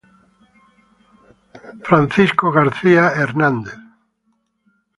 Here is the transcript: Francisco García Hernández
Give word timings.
Francisco 1.83 2.51
García 2.51 3.03
Hernández 3.21 3.75